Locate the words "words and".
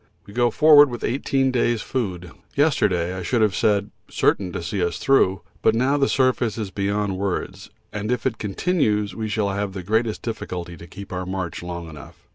7.19-8.11